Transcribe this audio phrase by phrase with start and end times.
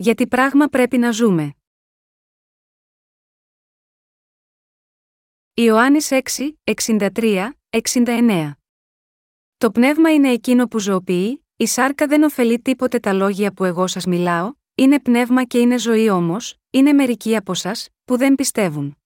[0.00, 1.54] Γιατί πράγμα πρέπει να ζούμε.
[5.54, 6.18] Ιωάννης 6,
[6.64, 7.50] 63,
[7.94, 8.52] 69
[9.56, 13.86] Το πνεύμα είναι εκείνο που ζωοποιεί, η σάρκα δεν ωφελεί τίποτε τα λόγια που εγώ
[13.86, 17.72] σας μιλάω, είναι πνεύμα και είναι ζωή όμως, είναι μερικοί από εσά
[18.04, 18.96] που δεν πιστεύουν.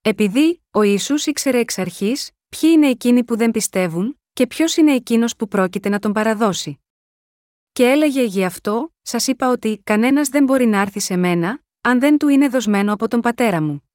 [0.00, 4.94] Επειδή ο Ιησούς ήξερε εξ αρχής ποιοι είναι εκείνοι που δεν πιστεύουν και ποιος είναι
[4.94, 6.80] εκείνος που πρόκειται να τον παραδώσει.
[7.80, 12.00] Και έλεγε γι' αυτό, σας είπα ότι κανένας δεν μπορεί να έρθει σε μένα, αν
[12.00, 13.90] δεν του είναι δοσμένο από τον πατέρα μου.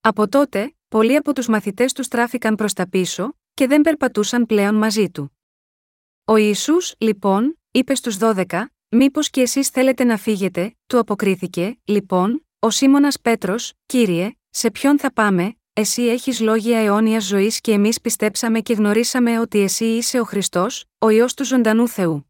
[0.00, 4.74] Από τότε, πολλοί από τους μαθητές τους στράφηκαν προς τα πίσω, και δεν περπατούσαν πλέον
[4.74, 5.38] μαζί του.
[6.24, 12.46] Ο Ιησούς, λοιπόν, είπε στους δώδεκα, Μήπως και εσείς θέλετε να φύγετε, του αποκρίθηκε, λοιπόν,
[12.58, 18.00] ο Σίμωνας Πέτρος, κύριε, σε ποιον θα πάμε, εσύ έχεις λόγια αιώνια ζωής και εμείς
[18.00, 22.28] πιστέψαμε και γνωρίσαμε ότι εσύ είσαι ο Χριστός, ο ιό του ζωντανού Θεού.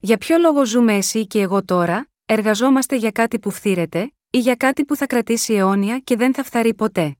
[0.00, 4.54] Για ποιο λόγο ζούμε εσύ και εγώ τώρα, εργαζόμαστε για κάτι που φθήρεται, ή για
[4.54, 7.16] κάτι που θα κρατήσει αιώνια και δεν θα φθαρεί ποτέ;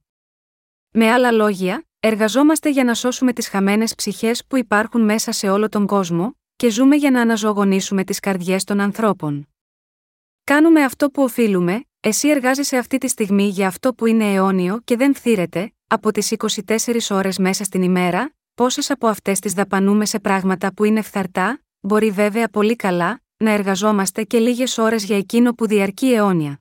[0.91, 5.69] Με άλλα λόγια, εργαζόμαστε για να σώσουμε τις χαμένες ψυχές που υπάρχουν μέσα σε όλο
[5.69, 9.49] τον κόσμο, και ζούμε για να αναζωογονήσουμε τις καρδιές των ανθρώπων.
[10.45, 14.97] Κάνουμε αυτό που οφείλουμε, εσύ εργάζεσαι αυτή τη στιγμή για αυτό που είναι αιώνιο και
[14.97, 20.19] δεν φθήρεται, από τις 24 ώρες μέσα στην ημέρα, πόσες από αυτές τις δαπανούμε σε
[20.19, 25.53] πράγματα που είναι φθαρτά, μπορεί βέβαια πολύ καλά, να εργαζόμαστε και λίγες ώρες για εκείνο
[25.55, 26.61] που διαρκεί αιώνια.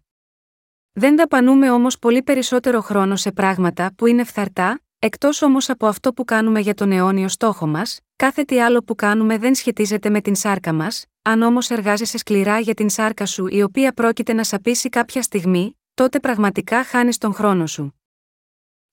[0.91, 6.13] Δεν δαπανούμε όμως πολύ περισσότερο χρόνο σε πράγματα που είναι φθαρτά, εκτός όμως από αυτό
[6.13, 10.21] που κάνουμε για τον αιώνιο στόχο μας, κάθε τι άλλο που κάνουμε δεν σχετίζεται με
[10.21, 14.43] την σάρκα μας, αν όμως εργάζεσαι σκληρά για την σάρκα σου η οποία πρόκειται να
[14.43, 18.01] σαπίσει κάποια στιγμή, τότε πραγματικά χάνεις τον χρόνο σου.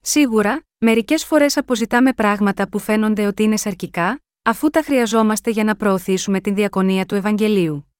[0.01, 5.77] Σίγουρα, μερικές φορές αποζητάμε πράγματα που φαίνονται ότι είναι σαρκικά, αφού τα χρειαζόμαστε για να
[5.77, 7.93] προωθήσουμε την διακονία του Ευαγγελίου.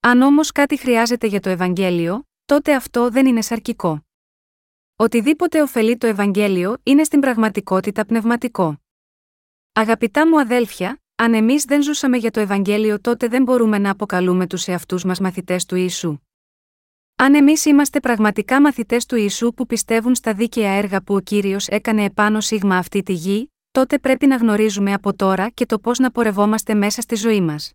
[0.00, 4.06] Αν όμως κάτι χρειάζεται για το Ευαγγέλιο, τότε αυτό δεν είναι σαρκικό.
[4.96, 8.80] Οτιδήποτε ωφελεί το Ευαγγέλιο είναι στην πραγματικότητα πνευματικό.
[9.72, 14.46] Αγαπητά μου αδέλφια, αν εμείς δεν ζούσαμε για το Ευαγγέλιο, τότε δεν μπορούμε να αποκαλούμε
[14.46, 16.18] τους εαυτούς μας μαθητές του Ιησού.
[17.16, 21.68] Αν εμείς είμαστε πραγματικά μαθητές του Ιησού που πιστεύουν στα δίκαια έργα που ο κύριος
[21.68, 25.98] έκανε επάνω σίγμα αυτή τη γη, τότε πρέπει να γνωρίζουμε από τώρα και το πώς
[25.98, 27.72] να πορευόμαστε μέσα στη ζωή μας.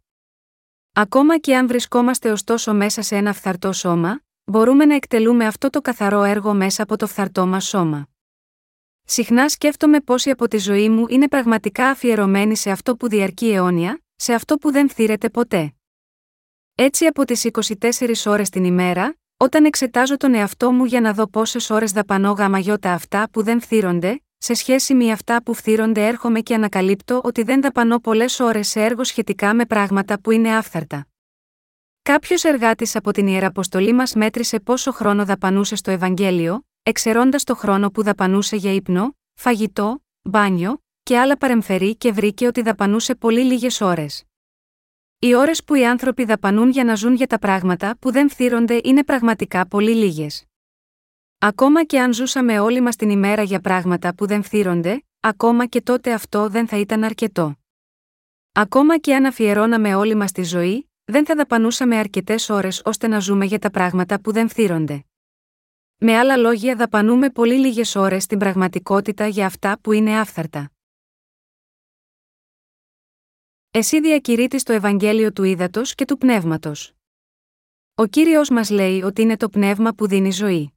[0.94, 5.82] Ακόμα και αν βρισκόμαστε ωστόσο μέσα σε ένα φθαρτό σώμα, μπορούμε να εκτελούμε αυτό το
[5.82, 8.08] καθαρό έργο μέσα από το φθαρτό μας σώμα.
[9.04, 14.02] Συχνά σκέφτομαι πόσοι από τη ζωή μου είναι πραγματικά αφιερωμένοι σε αυτό που διαρκεί αιώνια,
[14.16, 15.74] σε αυτό που δεν θύρεται ποτέ.
[16.76, 21.28] Έτσι από τις 24 ώρες την ημέρα, όταν εξετάζω τον εαυτό μου για να δω
[21.28, 26.40] πόσες ώρες δαπανώ γαμαγιώτα αυτά που δεν φθύρονται, σε σχέση με αυτά που φθύρονται έρχομαι
[26.40, 31.08] και ανακαλύπτω ότι δεν δαπανώ πολλές ώρες σε έργο σχετικά με πράγματα που είναι άφθαρτα.
[32.02, 37.92] Κάποιος εργάτης από την Ιεραποστολή μας μέτρησε πόσο χρόνο δαπανούσε στο Ευαγγέλιο, εξαιρώντας το χρόνο
[37.92, 43.82] που δαπανούσε για ύπνο, φαγητό, μπάνιο και άλλα παρεμφερή και βρήκε ότι δαπανούσε πολύ λίγες
[43.82, 44.24] ώρες.
[45.20, 48.80] Οι ώρες που οι άνθρωποι δαπανούν για να ζουν για τα πράγματα που δεν φθύρονται
[48.84, 50.47] είναι πραγματικά πολύ λίγες.
[51.40, 55.82] Ακόμα και αν ζούσαμε όλοι μας την ημέρα για πράγματα που δεν φθύρονται, ακόμα και
[55.82, 57.56] τότε αυτό δεν θα ήταν αρκετό.
[58.52, 63.20] Ακόμα και αν αφιερώναμε όλη μας τη ζωή, δεν θα δαπανούσαμε αρκετές ώρες ώστε να
[63.20, 65.06] ζούμε για τα πράγματα που δεν φθύρονται.
[65.98, 70.72] Με άλλα λόγια, δαπανούμε πολύ λίγες ώρες στην πραγματικότητα για αυτά που είναι άφθαρτα.
[73.72, 76.94] Εσύ διακηρύττεις το Ευαγγέλιο του Ήδατος και του Πνεύματος.
[77.96, 80.72] Ο κύριος μας λέει ότι είναι το πνεύμα που δίνει ζωή.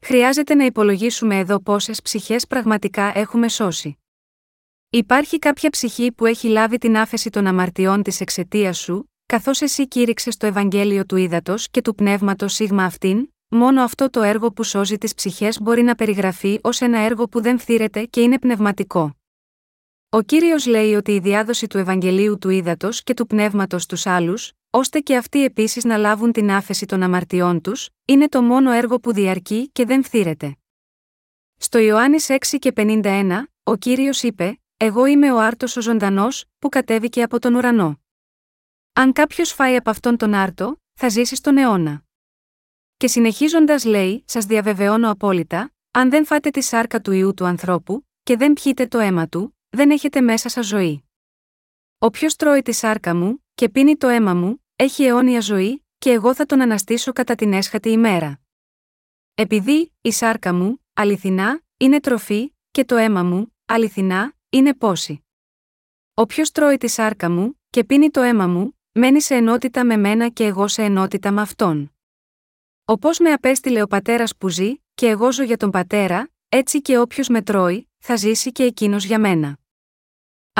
[0.00, 3.98] Χρειάζεται να υπολογίσουμε εδώ πόσες ψυχές πραγματικά έχουμε σώσει.
[4.90, 9.88] Υπάρχει κάποια ψυχή που έχει λάβει την άφεση των αμαρτιών της εξαιτίας σου, καθώς εσύ
[9.88, 14.62] κήρυξες το Ευαγγέλιο του Ήδατος και του Πνεύματος σίγμα αυτήν, Μόνο αυτό το έργο που
[14.62, 19.14] σώζει τις ψυχές μπορεί να περιγραφεί ως ένα έργο που δεν θύρεται και είναι πνευματικό.
[20.08, 24.52] Ο κύριος λέει ότι η διάδοση του Ευαγγελίου του Ήδατος και του Πνεύματος στου άλλους,
[24.70, 29.00] ώστε και αυτοί επίσης να λάβουν την άφεση των αμαρτιών τους, είναι το μόνο έργο
[29.00, 30.56] που διαρκεί και δεν θύρεται.
[31.56, 36.68] Στο Ιωάννης 6 και 51, ο κύριος είπε: Εγώ είμαι ο άρτος ο ζωντανός, που
[36.68, 38.00] κατέβηκε από τον ουρανό.
[38.92, 42.04] Αν κάποιος φάει από αυτόν τον άρτο, θα ζήσει στον αιώνα.
[42.96, 48.06] Και συνεχίζοντας λέει: Σας διαβεβαιώνω απόλυτα, αν δεν φάτε τη σάρκα του ιού του ανθρώπου,
[48.22, 51.04] και δεν πιείτε το αίμα του, δεν έχετε μέσα σας ζωή.
[51.98, 56.34] Όποιος τρώει τη σάρκα μου, και πίνει το αίμα μου, έχει αιώνια ζωή, και εγώ
[56.34, 58.40] θα τον αναστήσω κατά την έσχατη ημέρα.
[59.34, 65.24] Επειδή, η σάρκα μου, αληθινά, είναι τροφή, και το αίμα μου, αληθινά, είναι πόση.
[66.14, 70.28] Όποιος τρώει τη σάρκα μου, και πίνει το αίμα μου, μένει σε ενότητα με μένα
[70.28, 71.94] και εγώ σε ενότητα με αυτόν.
[72.84, 76.98] Όπως με απέστειλε ο πατέρας που ζει, και εγώ ζω για τον πατέρα, έτσι και
[76.98, 79.58] όποιος με τρώει, θα ζήσει και εκείνος για μένα.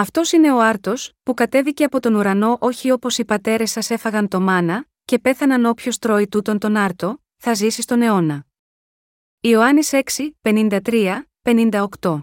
[0.01, 4.29] Αυτός είναι ο άρτος, που κατέβηκε από τον ουρανό όχι όπως οι πατέρες σας έφαγαν
[4.29, 8.47] το μάνα, και πέθαναν όποιος τρώει τούτον τον άρτο, θα ζήσει στον αιώνα.
[9.41, 12.21] Ιωάννης 6, 53, 58.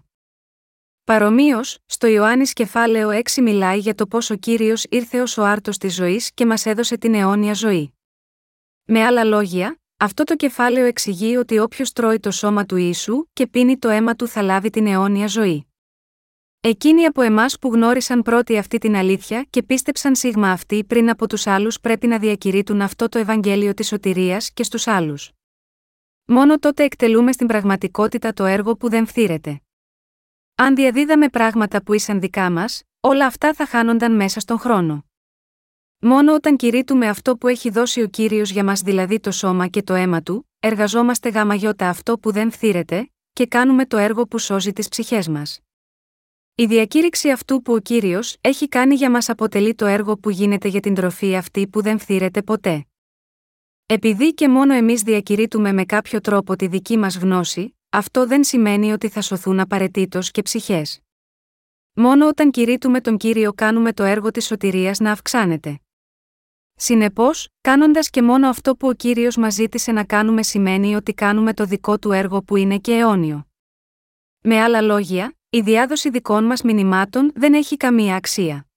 [1.03, 5.77] Παρομοίως, στο Ιωάννης κεφάλαιο 6 μιλάει για το πώς ο κύριος ήρθε ως ο άρτος
[5.77, 7.93] της ζωής και μας έδωσε την αιώνια ζωή.
[8.83, 13.47] Με άλλα λόγια, αυτό το κεφάλαιο εξηγεί ότι όποιος τρώει το σώμα του ίσου και
[13.47, 15.67] πίνει το αίμα του θα λάβει την αιώνια ζωή.
[16.67, 21.27] Εκείνοι από εμάς που γνώρισαν πρώτη αυτή την αλήθεια και πίστεψαν σίγμα αυτή πριν από
[21.27, 25.31] τους άλλους πρέπει να διακηρύττουν αυτό το Ευαγγέλιο της σωτηρίας και στους άλλους.
[26.25, 29.61] Μόνο τότε εκτελούμε στην πραγματικότητα το έργο που δεν φθήρεται.
[30.55, 35.05] Αν διαδίδαμε πράγματα που ήσαν δικά μας, όλα αυτά θα χάνονταν μέσα στον χρόνο.
[35.99, 39.83] Μόνο όταν κηρύττουμε αυτό που έχει δώσει ο κύριος για μας, δηλαδή το σώμα και
[39.83, 44.73] το αίμα του, εργαζόμαστε γαμαγιώτα αυτό που δεν φθήρεται, και κάνουμε το έργο που σώζει
[44.73, 45.61] τις ψυχές μας.
[46.59, 50.67] Η διακήρυξη αυτού που ο κύριος έχει κάνει για μας αποτελεί το έργο που γίνεται
[50.67, 52.85] για την τροφή αυτή που δεν φθήρεται ποτέ.
[53.85, 58.91] Επειδή και μόνο εμείς διακηρύττουμε με κάποιο τρόπο τη δική μας γνώση, αυτό δεν σημαίνει
[58.91, 61.01] ότι θα σωθούν απαραίτητος και ψυχές.
[61.93, 65.79] Μόνο όταν κηρύττουμε τον κύριο κάνουμε το έργο της σωτηρίας να αυξάνεται.
[66.75, 71.53] Συνεπώς, κάνοντας και μόνο αυτό που ο κύριος μας ζήτησε να κάνουμε σημαίνει ότι κάνουμε
[71.53, 73.47] το δικό του έργο που είναι και αιώνιο.
[74.43, 78.67] Με άλλα λόγια, η διάδοση δικών μας μηνυμάτων δεν έχει καμία αξία.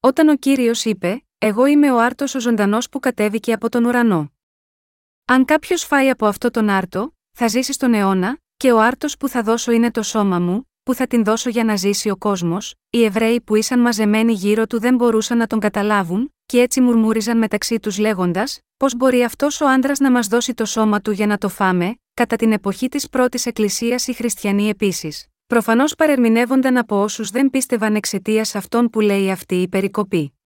[0.00, 4.32] Όταν ο κύριος είπε: Εγώ είμαι ο άρτος ο ζωντανός που κατέβηκε από τον ουρανό.
[5.24, 9.28] Αν κάποιος φάει από αυτό τον άρτο, θα ζήσει στον αιώνα, και ο άρτος που
[9.28, 12.74] θα δώσω είναι το σώμα μου, που θα την δώσω για να ζήσει ο κόσμος,
[12.90, 17.38] οι Εβραίοι που ήσαν μαζεμένοι γύρω του δεν μπορούσαν να τον καταλάβουν, και έτσι μουρμούριζαν
[17.38, 21.26] μεταξύ τους λέγοντας: Πώς μπορεί αυτός ο άντρας να μας δώσει το σώμα του για
[21.26, 25.31] να το φάμε, κατά την εποχή της πρώτης Εκκλησίας οι Χριστιανοί επίσης.
[25.52, 30.38] Προφανώς παρερμηνεύονταν από όσους δεν πίστευαν εξαιτίας αυτών που λέει αυτή η περικοπή.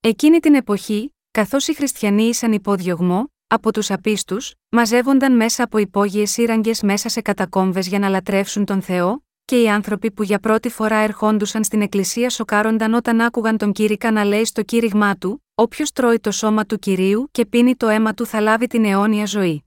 [0.00, 6.30] Εκείνη την εποχή, καθώς οι Χριστιανοί ήσαν υπόδιωγμό, από τους απίστους, μαζεύονταν μέσα από υπόγειες
[6.30, 10.68] σύραγγες μέσα σε κατακόμβες για να λατρεύσουν τον Θεό, και οι άνθρωποι που για πρώτη
[10.68, 15.92] φορά ερχόντουσαν στην εκκλησία σοκάρονταν όταν άκουγαν τον κήρυκα να λέει στο κήρυγμά του: Όποιος
[15.92, 19.65] τρώει το σώμα του κυρίου και πίνει το αίμα του θα λάβει την αιώνια ζωή.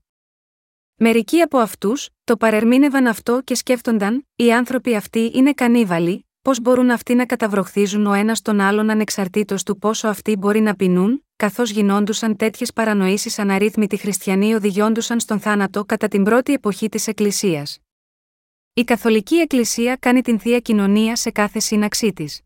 [1.02, 6.90] Μερικοί από αυτούς το παρερμήνευαν αυτό και σκέφτονταν: Οι άνθρωποι αυτοί είναι κανίβαλοι, πώς μπορούν
[6.90, 11.70] αυτοί να καταβροχθίζουν ο ένας τον άλλον ανεξαρτήτως του πόσο αυτοί μπορεί να πεινούν, καθώς
[11.70, 17.78] γινόντουσαν τέτοιες παρανοήσεις αναρρύθμιτοι χριστιανοί οδηγιόντουσαν στον θάνατο κατά την πρώτη εποχή της Εκκλησίας.
[18.72, 22.40] Η Καθολική Εκκλησία κάνει την θεία κοινωνία σε κάθε σύναξή της.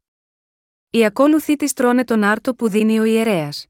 [0.90, 3.66] Οι ακόλουθοί της τρώνε τον άρτο που δίνει ο ιερέας.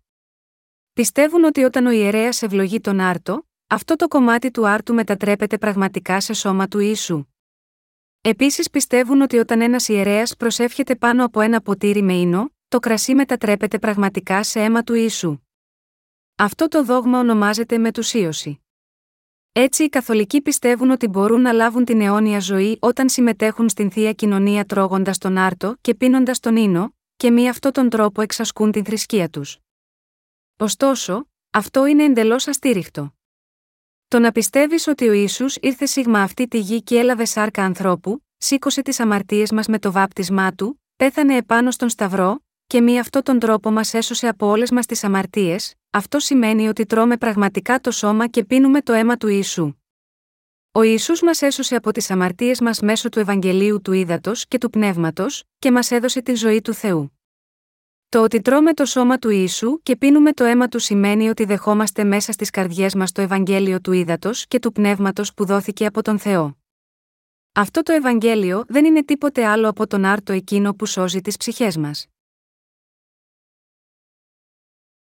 [0.92, 6.20] Πιστεύουν ότι όταν ο ιερέας ευλογεί τον άρτο, αυτό το κομμάτι του άρτου μετατρέπεται πραγματικά
[6.20, 7.24] σε σώμα του Ιησού.
[8.20, 13.14] Επίσης πιστεύουν ότι όταν ένας ιερέας προσεύχεται πάνω από ένα ποτήρι με ίνο, το κρασί
[13.14, 15.38] μετατρέπεται πραγματικά σε αίμα του Ιησού.
[16.36, 18.58] Αυτό το δόγμα ονομάζεται μετουσίωση.
[19.52, 24.12] Έτσι οι Καθολικοί πιστεύουν ότι μπορούν να λάβουν την αιώνια ζωή όταν συμμετέχουν στην θεία
[24.12, 28.84] κοινωνία τρώγοντας τον άρτο και πίνοντας τον ίνο, και μη αυτόν τον τρόπο εξασκούν την
[28.84, 29.58] θρησκεία τους.
[30.56, 33.14] Ωστόσο, αυτό είναι εντελώς αστήριχτο.
[34.08, 38.24] Το να πιστεύεις ότι ο ίσου ήρθε σίγμα αυτή τη γη και έλαβε σάρκα ανθρώπου,
[38.36, 43.22] σήκωσε τις αμαρτίες μας με το βάπτισμά του, πέθανε επάνω στον Σταυρό, και μη αυτόν
[43.22, 47.90] τον τρόπο μας έσωσε από όλες μας τις αμαρτίες, αυτό σημαίνει ότι τρώμε πραγματικά το
[47.90, 49.74] σώμα και πίνουμε το αίμα του Ιησού.
[50.72, 54.70] Ο Ιησούς μας έσωσε από τις αμαρτίες μας μέσω του Ευαγγελίου του Ήδατος και του
[54.70, 57.13] Πνεύματος και μας έδωσε τη ζωή του Θεού.
[58.14, 62.04] Το ότι τρώμε το σώμα του Ιησού και πίνουμε το αίμα του σημαίνει ότι δεχόμαστε
[62.04, 66.18] μέσα στις καρδιές μας το Ευαγγέλιο του Ήδατος και του Πνεύματος που δόθηκε από τον
[66.18, 66.56] Θεό.
[67.52, 71.76] Αυτό το Ευαγγέλιο δεν είναι τίποτε άλλο από τον άρτο εκείνο που σώζει τις ψυχές
[71.76, 72.06] μας.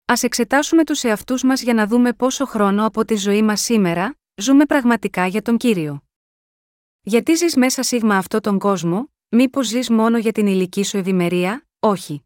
[0.04, 4.14] Α εξετάσουμε τους εαυτούς μας για να δούμε πόσο χρόνο από τη ζωή μας σήμερα
[4.34, 6.02] ζούμε πραγματικά για τον κύριο.
[7.00, 11.66] Γιατί ζεις μέσα σίγμα αυτό τον κόσμο, μήπως ζεις μόνο για την ηλική σου ευημερία,
[11.78, 12.24] όχι.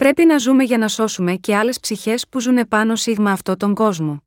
[0.00, 3.74] Πρέπει να ζούμε για να σώσουμε και άλλες ψυχές που ζουν πάνω σίγμα αυτό τον
[3.74, 4.22] κόσμο.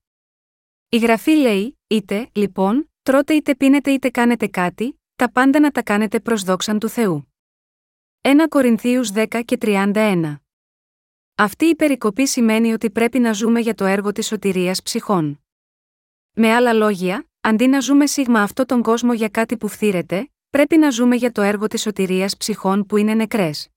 [0.89, 5.83] Η γραφή λέει: Είτε, λοιπόν, τρώτε είτε πίνετε είτε κάνετε κάτι, τα πάντα να τα
[5.83, 7.33] κάνετε προς δόξαν του Θεού.
[8.21, 10.35] 1 Κορινθίους 10 και 31
[11.35, 15.43] αυτή η περικοπή σημαίνει ότι πρέπει να ζούμε για το έργο της σωτηρίας ψυχών.
[16.33, 20.77] Με άλλα λόγια, αντί να ζούμε σίγμα αυτό τον κόσμο για κάτι που φθήρεται, πρέπει
[20.77, 23.72] να ζούμε για το έργο της σωτηρίας ψυχών που είναι νεκρές.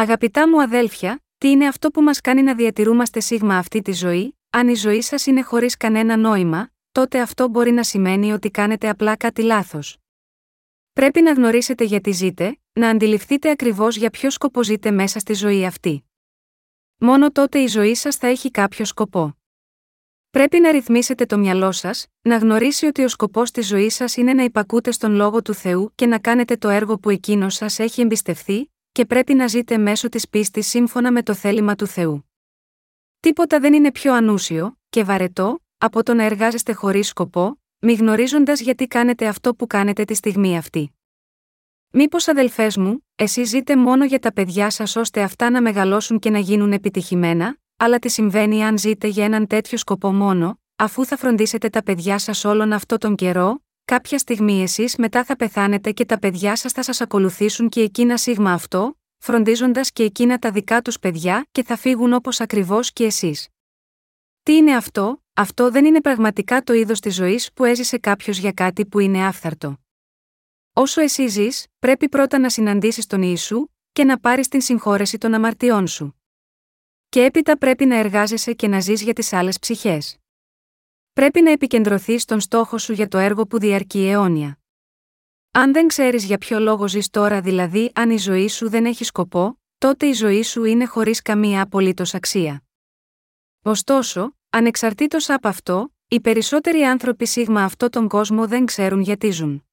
[0.00, 4.38] Αγαπητά μου αδέλφια, Τι είναι αυτό που μας κάνει να διατηρούμαστε σίγμα αυτή τη ζωή,
[4.50, 8.88] αν η ζωή σας είναι χωρίς κανένα νόημα, τότε αυτό μπορεί να σημαίνει ότι κάνετε
[8.88, 9.96] απλά κάτι λάθος.
[10.92, 15.66] Πρέπει να γνωρίσετε γιατί ζείτε, να αντιληφθείτε ακριβώς για ποιο σκοπό ζείτε μέσα στη ζωή
[15.66, 16.04] αυτή.
[16.96, 19.36] Μόνο τότε η ζωή σας θα έχει κάποιο σκοπό.
[20.30, 24.32] Πρέπει να ρυθμίσετε το μυαλό σας, να γνωρίσει ότι ο σκοπός της ζωής σας είναι
[24.32, 28.00] να υπακούτε στον λόγο του Θεού και να κάνετε το έργο που εκείνος σας έχει
[28.00, 32.30] εμπιστευθεί, και πρέπει να ζείτε μέσω της πίστης σύμφωνα με το θέλημα του Θεού.
[33.20, 38.60] Τίποτα δεν είναι πιο ανούσιο και βαρετό από το να εργάζεστε χωρίς σκοπό, μη γνωρίζοντας
[38.60, 40.92] γιατί κάνετε αυτό που κάνετε τη στιγμή αυτή.
[41.90, 46.30] Μήπως αδελφές μου, εσείς ζείτε μόνο για τα παιδιά σας ώστε αυτά να μεγαλώσουν και
[46.30, 51.16] να γίνουν επιτυχημένα, αλλά τι συμβαίνει αν ζείτε για έναν τέτοιο σκοπό μόνο, αφού θα
[51.16, 56.04] φροντίσετε τα παιδιά σας όλον αυτό τον καιρό, κάποια στιγμή εσείς μετά θα πεθάνετε και
[56.04, 60.82] τα παιδιά σας θα σας ακολουθήσουν και εκείνα σίγμα αυτό, φροντίζοντας και εκείνα τα δικά
[60.82, 63.48] τους παιδιά και θα φύγουν όπως ακριβώς και εσείς.
[64.42, 68.52] Τι είναι αυτό, αυτό δεν είναι πραγματικά το είδος της ζωής που έζησε κάποιος για
[68.52, 69.78] κάτι που είναι άφθαρτο.
[70.72, 75.34] Όσο εσύ ζεις, πρέπει πρώτα να συναντήσεις τον Ιησού και να πάρεις την συγχώρεση των
[75.34, 76.20] αμαρτιών σου.
[77.08, 80.18] Και έπειτα πρέπει να εργάζεσαι και να ζεις για τις άλλες ψυχές.
[81.18, 84.58] Πρέπει να επικεντρωθεί στον στόχο σου για το έργο που διαρκεί αιώνια.
[85.50, 89.04] Αν δεν ξέρεις για ποιο λόγο ζεις τώρα, δηλαδή αν η ζωή σου δεν έχει
[89.04, 92.62] σκοπό, τότε η ζωή σου είναι χωρίς καμία απολύτως αξία.
[93.62, 99.66] Ωστόσο, ανεξαρτήτως από αυτό, οι περισσότεροι άνθρωποι σίγμα αυτό τον κόσμο δεν ξέρουν γιατί ζουν.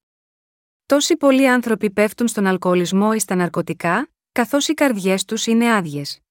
[0.85, 6.24] Τόσοι πολλοί άνθρωποι πέφτουν στον αλκοολισμό ή στα ναρκωτικά, καθώς οι καρδιές τους είναι άδειες.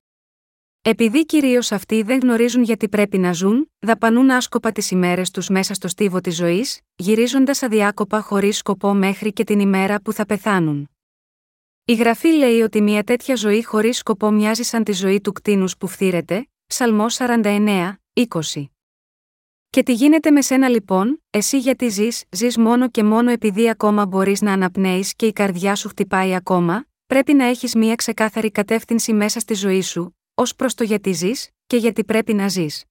[0.86, 5.74] Επειδή κυρίως αυτοί δεν γνωρίζουν γιατί πρέπει να ζουν, δαπανούν άσκοπα τις ημέρες τους μέσα
[5.74, 10.90] στο στίβο της ζωής, γυρίζοντας αδιάκοπα χωρίς σκοπό μέχρι και την ημέρα που θα πεθάνουν.
[11.84, 15.76] Η γραφή λέει ότι μια τέτοια ζωή χωρίς σκοπό μοιάζει σαν τη ζωή του κτίνους
[15.76, 18.64] που φθήρεται, Ψαλμός 49, 20.
[19.70, 24.06] Και τι γίνεται με σένα λοιπόν, εσύ γιατί ζεις, ζεις μόνο και μόνο επειδή ακόμα
[24.06, 29.12] μπορείς να αναπνέεις και η καρδιά σου χτυπάει ακόμα, πρέπει να έχεις μία ξεκάθαρη κατεύθυνση
[29.12, 32.84] μέσα στη ζωή σου, ως προς το γιατί ζεις και γιατί πρέπει να ζεις.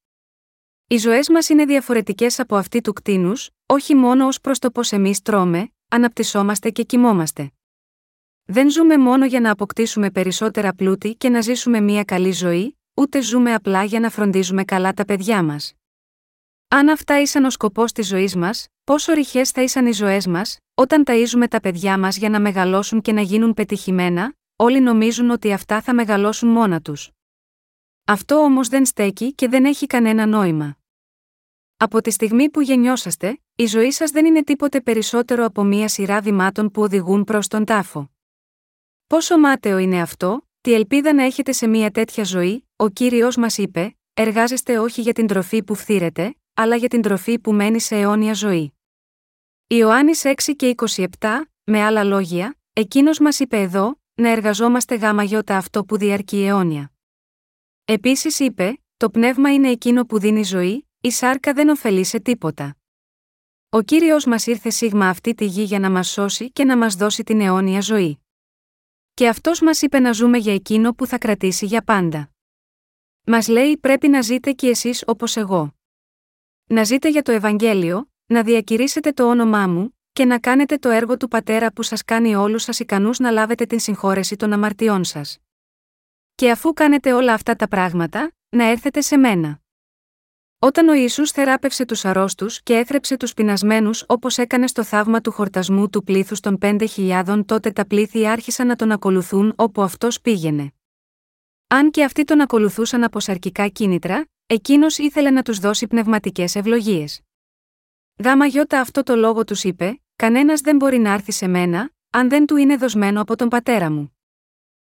[0.87, 4.91] Οι ζωές μας είναι διαφορετικές από αυτή του κτίνους, όχι μόνο ως προς το πώς
[4.91, 7.51] εμείς τρώμε, αναπτυσσόμαστε και κοιμόμαστε.
[8.45, 13.21] Δεν ζούμε μόνο για να αποκτήσουμε περισσότερα πλούτη και να ζήσουμε μία καλή ζωή, ούτε
[13.21, 15.73] ζούμε απλά για να φροντίζουμε καλά τα παιδιά μας.
[16.67, 20.57] Αν αυτά ήσαν ο σκοπός της ζωής μας, πόσο ρηχές θα ήσαν οι ζωές μας,
[20.73, 25.53] όταν ταΐζουμε τα παιδιά μας για να μεγαλώσουν και να γίνουν πετυχημένα, όλοι νομίζουν ότι
[25.53, 27.11] αυτά θα μεγαλώσουν μόνα τους.
[28.05, 30.77] Αυτό όμως δεν στέκει και δεν έχει κανένα νόημα.
[31.77, 36.21] Από τη στιγμή που γεννιόσαστε, η ζωή σας δεν είναι τίποτε περισσότερο από μία σειρά
[36.21, 38.11] βημάτων που οδηγούν προς τον τάφο.
[39.07, 43.57] Πόσο μάταιο είναι αυτό, τι ελπίδα να έχετε σε μία τέτοια ζωή, ο κύριος μας
[43.57, 47.95] είπε: Εργάζεστε όχι για την τροφή που φθήρετε, αλλά για την τροφή που μένει σε
[47.95, 48.73] αιώνια ζωή.
[49.67, 51.05] Ιωάννης 6 και 27,
[51.63, 56.92] με άλλα λόγια, εκείνος μας είπε εδώ, να εργαζόμαστε γάμα γιώτα αυτό που διαρκεί αιώνια.
[57.85, 62.77] Επίσης είπε, το πνεύμα είναι εκείνο που δίνει ζωή, η σάρκα δεν ωφελεί σε τίποτα.
[63.69, 66.95] Ο κύριος μας ήρθε σίγμα αυτή τη γη για να μας σώσει και να μας
[66.95, 68.19] δώσει την αιώνια ζωή.
[69.13, 72.29] Και αυτός μας είπε να ζούμε για εκείνο που θα κρατήσει για πάντα.
[73.25, 75.75] Μας λέει πρέπει να ζείτε κι εσείς όπως εγώ.
[76.65, 81.17] Να ζείτε για το Ευαγγέλιο, να διακηρύσετε το όνομά μου, και να κάνετε το έργο
[81.17, 85.42] του Πατέρα που σας κάνει όλους σας ικανούς να λάβετε την συγχώρεση των αμαρτιών σας.
[86.35, 89.61] Και αφού κάνετε όλα αυτά τα πράγματα, να έρθετε σε μένα.
[90.59, 95.31] Όταν ο Ιησούς θεράπευσε τους αρρώστους και έθρεψε τους πεινασμένους όπως έκανε στο θαύμα του
[95.31, 100.73] χορτασμού του πλήθους των 5.000, τότε τα πλήθη άρχισαν να τον ακολουθούν όπου αυτός πήγαινε.
[101.67, 107.21] Αν και αυτοί τον ακολουθούσαν από σαρκικά κίνητρα, εκείνος ήθελε να τους δώσει πνευματικές ευλογίες.
[108.15, 112.29] Δάμα γιώτα αυτό το λόγο τους είπε: Κανένας δεν μπορεί να έρθει σε μένα, αν
[112.29, 114.17] δεν του είναι δοσμένο από τον πατέρα μου.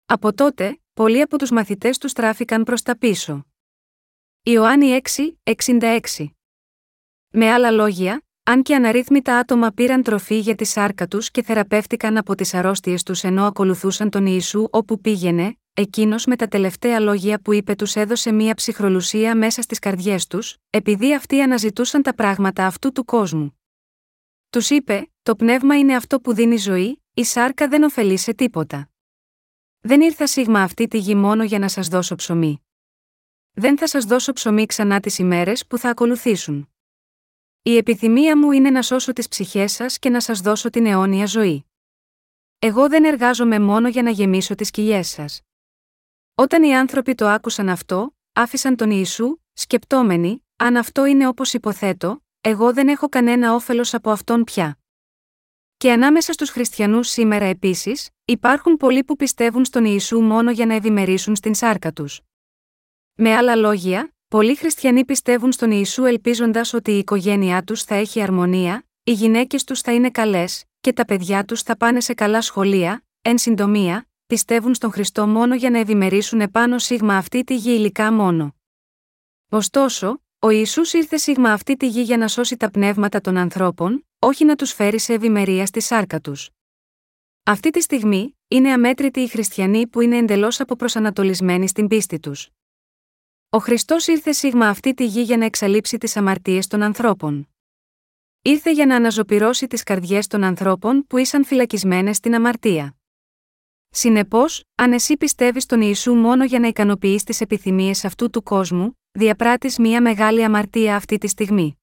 [0.07, 3.47] Από τότε, πολλοί από τους μαθητές τους στράφηκαν προς τα πίσω.
[4.43, 5.99] Ιωάννη 6, 66.
[7.31, 12.17] Με άλλα λόγια, αν και αναρρύθμιτα άτομα πήραν τροφή για τη σάρκα τους και θεραπεύτηκαν
[12.17, 17.41] από τις αρρώστιες τους ενώ ακολουθούσαν τον Ιησού όπου πήγαινε, εκείνος με τα τελευταία λόγια
[17.41, 22.67] που είπε τους έδωσε μία ψυχρολουσία μέσα στις καρδιές τους, επειδή αυτοί αναζητούσαν τα πράγματα
[22.67, 23.59] αυτού του κόσμου.
[24.51, 28.89] Τους είπε: Το πνεύμα είναι αυτό που δίνει ζωή, η σάρκα δεν ωφελεί σε τίποτα.
[29.87, 32.63] Δεν ήρθα σίγμα αυτή τη γη μόνο για να σας δώσω ψωμί.
[33.53, 36.69] Δεν θα σας δώσω ψωμί ξανά τις ημέρες που θα ακολουθήσουν.
[37.63, 41.27] Η επιθυμία μου είναι να σώσω τις ψυχές σας και να σας δώσω την αιώνια
[41.27, 41.67] ζωή.
[42.59, 45.41] Εγώ δεν εργάζομαι μόνο για να γεμίσω τις κοιλιές σας.
[46.35, 52.25] Όταν οι άνθρωποι το άκουσαν αυτό, άφησαν τον Ιησού, σκεπτόμενοι, αν αυτό είναι όπως υποθέτω,
[52.41, 54.79] εγώ δεν έχω κανένα όφελος από αυτόν πια.
[55.85, 60.75] Και ανάμεσα στους χριστιανούς σήμερα επίσης, υπάρχουν πολλοί που πιστεύουν στον Ιησού μόνο για να
[60.75, 62.21] ευημερήσουν στην σάρκα τους.
[63.15, 68.23] Με άλλα λόγια, πολλοί χριστιανοί πιστεύουν στον Ιησού ελπίζοντας ότι η οικογένειά τους θα έχει
[68.23, 72.41] αρμονία, οι γυναίκες τους θα είναι καλές, και τα παιδιά τους θα πάνε σε καλά
[72.41, 77.71] σχολεία, εν συντομία, πιστεύουν στον Χριστό μόνο για να ευημερήσουν επάνω σίγμα αυτή τη γη
[77.71, 78.55] υλικά μόνο.
[79.51, 84.07] Ωστόσο, ο Ιησούς ήρθε σίγμα αυτή τη γη για να σώσει τα πνεύματα των ανθρώπων,
[84.25, 86.51] όχι να τους φέρει σε ευημερία στη σάρκα τους.
[87.43, 92.49] Αυτή τη στιγμή, είναι αμέτρητοι οι χριστιανοί που είναι εντελώς αποπροσανατολισμένοι στην πίστη τους.
[93.49, 97.49] Ο Χριστός ήρθε σίγμα αυτή τη γη για να εξαλείψει τις αμαρτίες των ανθρώπων.
[98.43, 102.97] Ήρθε για να αναζωπυρώσει τις καρδιές των ανθρώπων που ήσαν φυλακισμένες στην αμαρτία.
[103.89, 108.99] Συνεπώς, αν εσύ πιστεύεις στον Ιησού μόνο για να ικανοποιείς τις επιθυμίες αυτού του κόσμου,
[109.13, 111.79] διαπράττεις μια μεγάλη αμαρτία αυτή τη στιγμή.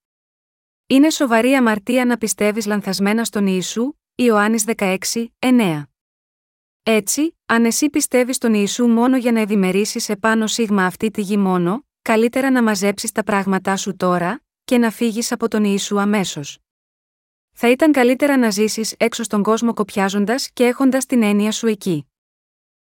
[0.91, 4.97] Είναι σοβαρή αμαρτία να πιστεύεις λανθασμένα στον Ιησού, Ιωάννης 16,
[5.39, 5.83] 9.
[6.83, 11.37] Έτσι, αν εσύ πιστεύεις στον Ιησού μόνο για να ευημερήσεις επάνω σίγμα αυτή τη γη
[11.37, 16.57] μόνο, καλύτερα να μαζέψεις τα πράγματά σου τώρα, και να φύγεις από τον Ιησού αμέσως.
[17.51, 22.07] Θα ήταν καλύτερα να ζήσεις έξω στον κόσμο κοπιάζοντας και έχοντας την έννοια σου εκεί.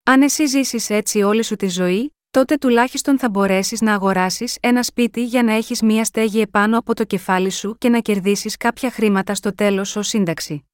[0.03, 4.83] Αν εσύ ζήσεις έτσι όλη σου τη ζωή, τότε τουλάχιστον θα μπορέσεις να αγοράσεις ένα
[4.83, 8.91] σπίτι για να έχεις μία στέγη επάνω από το κεφάλι σου και να κερδίσεις κάποια
[8.91, 10.65] χρήματα στο τέλος ως σύνταξη.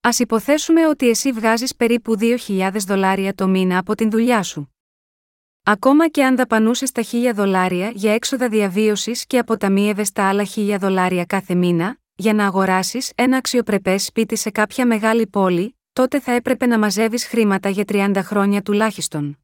[0.00, 4.74] Α υποθέσουμε ότι εσύ βγάζεις περίπου 2.000 δολάρια το μήνα από την δουλειά σου.
[5.62, 10.76] Ακόμα και αν δαπανούσες τα 1.000 δολάρια για έξοδα διαβίωσης και αποταμίευες τα άλλα 1.000
[10.80, 16.32] δολάρια κάθε μήνα, για να αγοράσεις ένα αξιοπρεπές σπίτι σε κάποια μεγάλη πόλη, τότε θα
[16.32, 19.36] έπρεπε να μαζεύεις χρήματα για 30 χρόνια τουλάχιστον.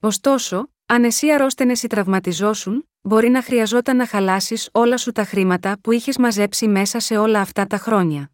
[0.00, 5.78] Ωστόσο, αν εσύ αρρώστενες ή τραυματιζόσουν, μπορεί να χρειαζόταν να χαλάσεις όλα σου τα χρήματα
[5.80, 8.30] που είχες μαζέψει μέσα σε όλα αυτά τα χρόνια.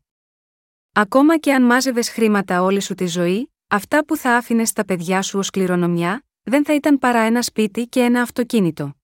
[0.93, 5.23] Ακόμα και αν μάζευες χρήματα όλη σου τη ζωή, αυτά που θα άφηνες στα παιδιά
[5.23, 8.97] σου ως κληρονομιά, δεν θα ήταν παρά ένα σπίτι και ένα αυτοκίνητο.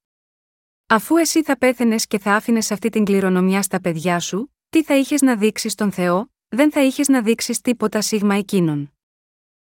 [0.87, 4.96] Αφού εσύ θα πέθαινες και θα άφηνες αυτή την κληρονομιά στα παιδιά σου, τι θα
[4.96, 8.92] είχες να δείξεις στον Θεό, δεν θα είχες να δείξεις τίποτα σίγμα εκείνον.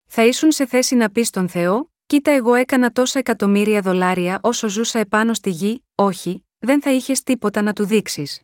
[0.07, 4.69] Θα ήσουν σε θέση να πεις στον Θεό, Κοίτα, εγώ έκανα τόσα εκατομμύρια δολάρια όσο
[4.69, 8.43] ζούσα επάνω στη γη, όχι, δεν θα είχες τίποτα να του δείξεις.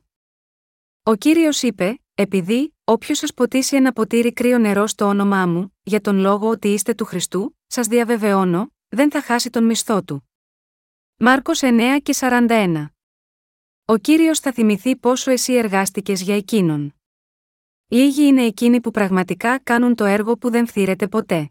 [1.02, 6.00] Ο κύριος είπε, επειδή, όποιος σας ποτίσει ένα ποτήρι κρύο νερό στο όνομά μου, για
[6.00, 10.30] τον λόγο ότι είστε του Χριστού, σας διαβεβαιώνω, δεν θα χάσει τον μισθό του.
[11.16, 12.86] Μάρκος 9 και 41.
[13.84, 16.94] Ο κύριος θα θυμηθεί πόσο εσύ εργάστηκες για εκείνον.
[17.86, 21.50] Λίγοι είναι εκείνοι που πραγματικά κάνουν το έργο που δεν φθήρεται ποτέ.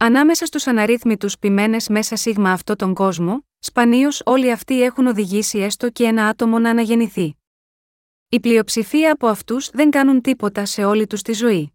[0.00, 5.90] Ανάμεσα στους αναρρύθμιτους ποιμένε μέσα σίγμα αυτό τον κόσμο, σπανίως όλοι αυτοί έχουν οδηγήσει έστω
[5.90, 7.36] και ένα άτομο να αναγεννηθεί.
[8.28, 11.72] Η πλειοψηφία από αυτούς δεν κάνουν τίποτα σε όλη τους τη ζωή.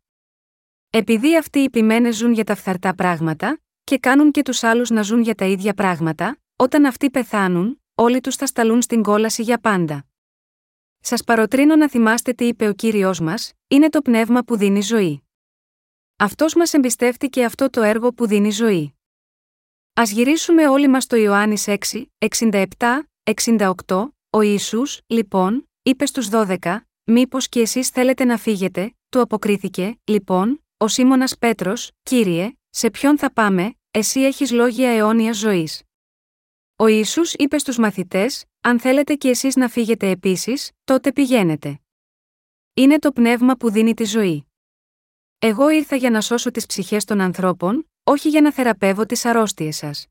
[0.90, 5.02] Επειδή αυτοί οι ποιμένε ζουν για τα φθαρτά πράγματα, και κάνουν και τους άλλους να
[5.02, 9.58] ζουν για τα ίδια πράγματα, όταν αυτοί πεθάνουν, όλοι τους θα σταλούν στην κόλαση για
[9.58, 10.06] πάντα.
[11.00, 15.24] Σας παροτρύνω να θυμάστε τι είπε ο κύριος μας, είναι το πνεύμα που δίνει ζωή.
[16.24, 18.94] Αυτός μας εμπιστεύτηκε αυτό το έργο που δίνει ζωή.
[20.00, 22.66] Α γυρίσουμε όλοι μας στο Ιωάννης 6, 67,
[23.24, 26.58] 68, ο Ιησούς, λοιπόν, είπε στους 12,
[27.04, 33.18] Μήπως και εσείς θέλετε να φύγετε, του αποκρίθηκε, λοιπόν, ο Σίμωνας Πέτρος, κύριε, σε ποιον
[33.18, 35.84] θα πάμε, εσύ έχεις λόγια αιώνια ζωής.
[36.76, 41.80] Ο Ιησούς είπε στους μαθητές, αν θέλετε και εσείς να φύγετε επίσης, τότε πηγαίνετε.
[42.74, 44.48] Είναι το πνεύμα που δίνει τη ζωή.
[45.46, 49.76] Εγώ ήρθα για να σώσω τις ψυχές των ανθρώπων, όχι για να θεραπεύω τις αρρώστιες
[49.76, 50.08] σας.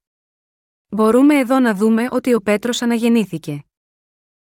[0.89, 3.65] Μπορούμε εδώ να δούμε ότι ο Πέτρος αναγεννήθηκε.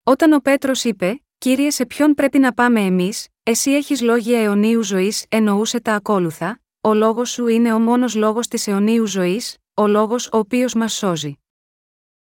[0.04, 4.84] Όταν ο Πέτρος είπε, Κύριε, σε ποιον πρέπει να πάμε εμείς, εσύ έχεις λόγια αιωνίου
[4.84, 9.88] ζωής, εννοούσε τα ακόλουθα, ο λόγος σου είναι ο μόνος λόγος της αιωνίου ζωής, ο
[9.88, 11.38] λόγος ο οποίος μας σώζει.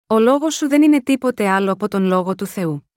[0.07, 2.91] Ο λόγος σου δεν είναι τίποτε άλλο από τον λόγο του Θεού.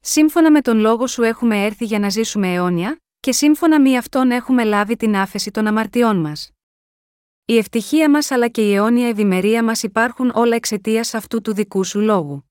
[0.00, 4.30] Σύμφωνα με τον λόγο σου έχουμε έρθει για να ζήσουμε αιώνια, και σύμφωνα με αυτόν
[4.30, 6.50] έχουμε λάβει την άφεση των αμαρτιών μας.
[7.44, 11.84] Η ευτυχία μας αλλά και η αιώνια ευημερία μας υπάρχουν όλα εξαιτίας αυτού του δικού
[11.84, 12.50] σου λόγου.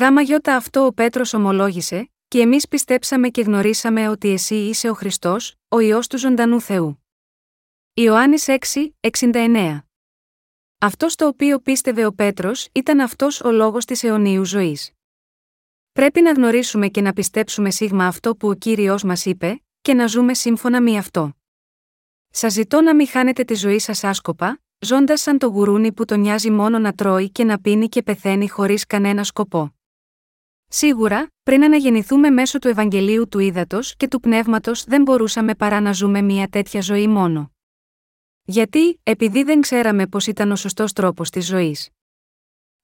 [0.00, 4.94] Γάμα γιώτα αυτό ο Πέτρος ομολόγησε, και εμείς πιστέψαμε και γνωρίσαμε ότι εσύ είσαι ο
[4.94, 7.04] Χριστός, ο ιό του ζωντανού Θεού.
[7.94, 9.78] Ιωάννης 6, 69.
[10.78, 14.92] Αυτός το οποίο πίστευε ο Πέτρος ήταν αυτός ο λόγος της αιωνίου ζωής.
[15.92, 20.06] Πρέπει να γνωρίσουμε και να πιστέψουμε σίγμα αυτό που ο κύριος μας είπε, και να
[20.06, 21.32] ζούμε σύμφωνα με αυτό.
[22.30, 26.20] Σας ζητώ να μην χάνετε τη ζωή σας άσκοπα, ζώντας σαν το γουρούνι που τον
[26.20, 29.74] νοιάζει μόνο να τρώει και να πίνει και πεθαίνει χωρίς κανένα σκοπό.
[30.68, 35.92] Σίγουρα, πριν αναγεννηθούμε μέσω του Ευαγγελίου του Ήδατος και του Πνεύματος, δεν μπορούσαμε παρά να
[35.92, 37.52] ζούμε μια τέτοια ζωή μόνο.
[38.42, 41.88] Γιατί, επειδή δεν ξέραμε πώ ήταν ο σωστός τρόπος της ζωής.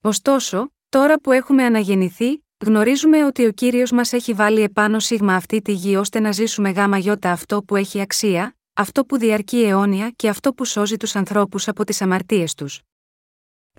[0.01, 5.61] Ωστόσο, τώρα που έχουμε αναγεννηθεί, γνωρίζουμε ότι ο κύριος μας έχει βάλει επάνω σίγμα αυτή
[5.61, 10.09] τη γη ώστε να ζήσουμε γάμα γιώτα αυτό που έχει αξία, αυτό που διαρκεί αιώνια
[10.09, 12.81] και αυτό που σώζει τους ανθρώπους από τις αμαρτίες τους.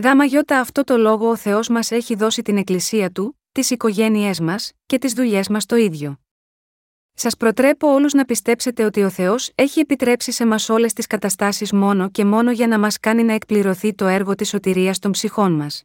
[0.03, 4.40] Γάμα γιώτα αυτό το λόγο ο Θεός μας έχει δώσει την εκκλησία του, τις οικογένειές
[4.40, 6.21] μας και τις δουλειές μας το ίδιο.
[7.14, 11.73] Σας προτρέπω όλους να πιστέψετε ότι ο Θεός έχει επιτρέψει σε μας όλες τις καταστάσεις
[11.73, 15.53] μόνο και μόνο για να μας κάνει να εκπληρωθεί το έργο της σωτηρίας των ψυχών
[15.53, 15.85] μας.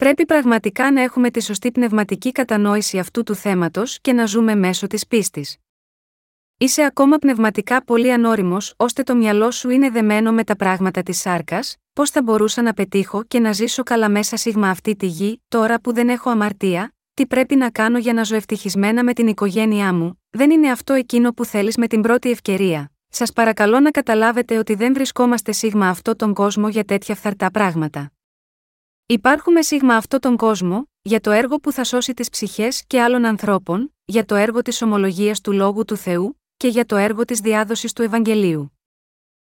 [0.00, 4.86] Πρέπει πραγματικά να έχουμε τη σωστή πνευματική κατανόηση αυτού του θέματος και να ζούμε μέσω
[4.86, 5.56] της πίστης.
[6.58, 11.20] Είσαι ακόμα πνευματικά πολύ ανώριμος, ώστε το μυαλό σου είναι δεμένο με τα πράγματα της
[11.20, 15.42] σάρκας, πώς θα μπορούσα να πετύχω και να ζήσω καλά μέσα σίγμα αυτή τη γη,
[15.48, 19.26] τώρα που δεν έχω αμαρτία, τι πρέπει να κάνω για να ζω ευτυχισμένα με την
[19.26, 22.90] οικογένειά μου, δεν είναι αυτό εκείνο που θέλεις με την πρώτη ευκαιρία.
[23.08, 28.12] Σας παρακαλώ να καταλάβετε ότι δεν βρισκόμαστε σίγμα αυτό τον κόσμο για τέτοια φθαρτά πράγματα.
[29.10, 33.24] Υπάρχουμε σίγμα αυτό τον κόσμο, για το έργο που θα σώσει τις ψυχές και άλλων
[33.24, 37.40] ανθρώπων, για το έργο της ομολογίας του λόγου του Θεού, και για το έργο της
[37.40, 38.78] διάδοσης του Ευαγγελίου.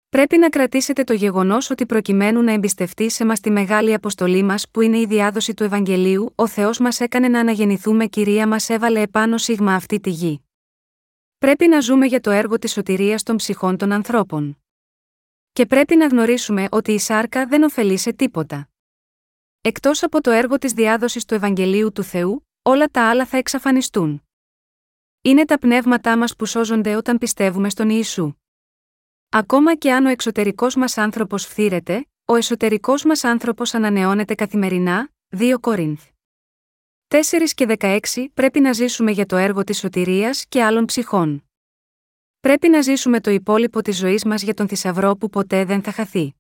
[0.09, 4.71] Πρέπει να κρατήσετε το γεγονός ότι προκειμένου να εμπιστευτεί σε μας τη μεγάλη αποστολή μας
[4.71, 9.01] που είναι η διάδοση του Ευαγγελίου, ο Θεός μας έκανε να αναγεννηθούμε, κυρία μας έβαλε
[9.01, 10.45] επάνω σίγμα αυτή τη γη.
[11.39, 14.63] Πρέπει να ζούμε για το έργο της σωτηρίας των ψυχών των ανθρώπων.
[15.53, 18.70] Και πρέπει να γνωρίσουμε ότι η σάρκα δεν ωφελεί σε τίποτα.
[19.63, 24.23] Εκτός από το έργο της διάδοσης του Ευαγγελίου του Θεού, όλα τα άλλα θα εξαφανιστούν.
[25.23, 28.33] Είναι τα πνεύματά μας που σώζονται όταν πιστεύουμε στον Ιησού.
[29.29, 35.59] Ακόμα και αν ο εξωτερικός μας άνθρωπος φθήρεται, ο εσωτερικός μας άνθρωπος ανανεώνεται καθημερινά, 2
[35.61, 36.09] Κορίνθ.
[37.09, 37.21] 4
[37.55, 41.45] και 16 πρέπει να ζήσουμε για το έργο της σωτηρίας και άλλων ψυχών.
[42.41, 45.93] Πρέπει να ζήσουμε το υπόλοιπο της ζωής μας για τον θησαυρό που ποτέ δεν θα
[45.93, 46.35] χαθεί.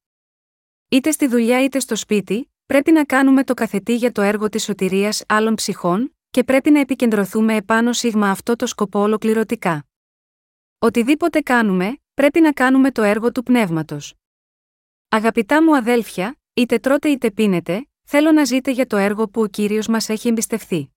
[0.88, 4.64] Είτε στη δουλειά είτε στο σπίτι, πρέπει να κάνουμε το καθετή για το έργο της
[4.64, 9.86] σωτηρίας άλλων ψυχών, και πρέπει να επικεντρωθούμε επάνω σίγμα αυτό το σκοπό ολοκληρωτικά.
[10.78, 14.14] Οτιδήποτε κάνουμε, πρέπει να κάνουμε το έργο του πνεύματος.
[15.08, 19.46] Αγαπητά μου αδέλφια, είτε τρώτε είτε πίνετε, θέλω να ζείτε για το έργο που ο
[19.46, 20.90] κύριος μας έχει εμπιστευθεί.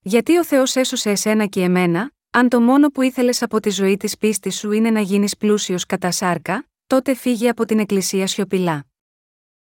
[0.00, 3.96] Γιατί ο Θεός έσωσε εσένα και εμένα, αν το μόνο που ήθελες από τη ζωή
[3.96, 8.86] της πίστης σου είναι να γίνεις πλούσιος κατά σάρκα, τότε φύγει από την Εκκλησία σιωπηλά.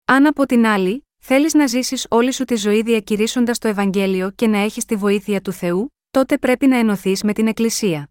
[0.09, 4.47] Αν από την άλλη, θέλεις να ζήσεις όλη σου τη ζωή διακηρύσσοντας το Ευαγγέλιο και
[4.47, 8.09] να έχεις τη βοήθεια του Θεού, τότε πρέπει να ενωθείς με την Εκκλησία.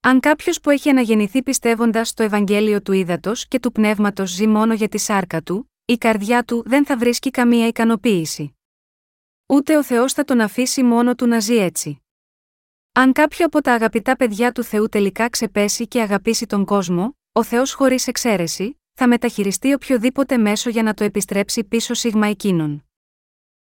[0.00, 4.74] Αν κάποιος που έχει αναγεννηθεί πιστεύοντας στο Ευαγγέλιο του ύδατο και του πνεύματος ζει μόνο
[4.74, 8.56] για τη σάρκα του, η καρδιά του δεν θα βρίσκει καμία ικανοποίηση.
[9.46, 12.02] Ούτε ο Θεός θα τον αφήσει μόνο του να ζει έτσι.
[12.92, 17.42] Αν κάποιο από τα αγαπητά παιδιά του Θεού τελικά ξεπέσει και αγαπήσει τον κόσμο, ο
[17.42, 22.84] Θεός χωρίς εξαίρεση, θα μεταχειριστεί οποιοδήποτε μέσο για να το επιστρέψει πίσω σίγμα εκείνων.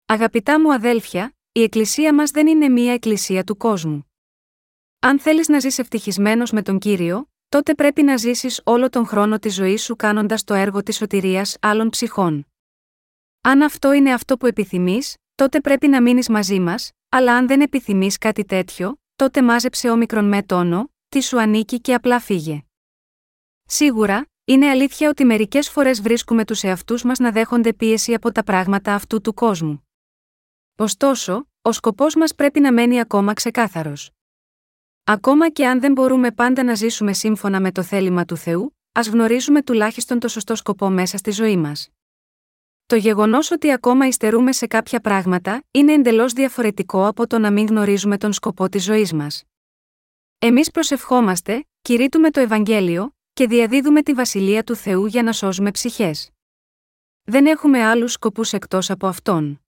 [0.06, 4.12] Αγαπητά μου αδέλφια, η Εκκλησία μας δεν είναι μία Εκκλησία του κόσμου.
[5.00, 9.40] Αν θέλεις να ζεις ευτυχισμένος με τον κύριο, τότε πρέπει να ζήσεις όλο τον χρόνο
[9.40, 12.48] της ζωής σου κάνοντας το έργο της σωτηρίας άλλων ψυχών.
[13.42, 17.62] Αν αυτό είναι αυτό που επιθυμείς, τότε πρέπει να μείνεις μαζί μας, αλλά αν δεν
[17.62, 22.64] επιθυμείς κάτι τέτοιο, τότε μάζεψε όμικρον με τόνο, τι σου ανήκει και απλά φύγε.
[23.66, 28.44] Σίγουρα, είναι αλήθεια ότι μερικές φορές βρίσκουμε τους εαυτούς μας να δέχονται πίεση από τα
[28.44, 29.88] πράγματα αυτού του κόσμου.
[30.76, 34.12] Ωστόσο, ο σκοπός μας πρέπει να μένει ακόμα ξεκάθαρος.
[35.04, 39.08] Ακόμα και αν δεν μπορούμε πάντα να ζήσουμε σύμφωνα με το θέλημα του Θεού, ας
[39.08, 41.90] γνωρίζουμε τουλάχιστον το σωστό σκοπό μέσα στη ζωή μας.
[42.86, 47.68] Το γεγονός ότι ακόμα υστερούμε σε κάποια πράγματα είναι εντελώς διαφορετικό από το να μην
[47.68, 49.44] γνωρίζουμε τον σκοπό της ζωής μας.
[50.40, 56.32] Εμείς προσευχόμαστε, κηρύττουμε το Ευαγγέλιο, και διαδίδουμε τη βασιλεία του Θεού για να σώζουμε ψυχές.
[57.24, 59.62] Δεν έχουμε άλλους σκοπούς εκτός από αυτόν.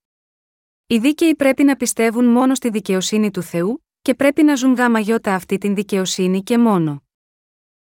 [0.86, 4.98] Οι δίκαιοι πρέπει να πιστεύουν μόνο στη δικαιοσύνη του Θεού, και πρέπει να ζουν γάμα
[4.98, 7.07] γιώτα αυτή την δικαιοσύνη και μόνο.